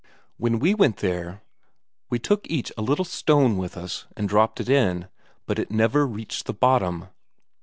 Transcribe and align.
When 0.37 0.57
we 0.57 0.73
went 0.73 0.97
there, 0.97 1.43
we 2.09 2.17
took 2.17 2.49
each 2.49 2.71
a 2.75 2.81
little 2.81 3.05
stone 3.05 3.55
with 3.57 3.77
us, 3.77 4.07
and 4.17 4.27
dropped 4.27 4.59
it 4.59 4.67
in, 4.67 5.09
but 5.45 5.59
it 5.59 5.69
never 5.69 6.07
reached 6.07 6.47
the 6.47 6.53
bottom." 6.55 7.09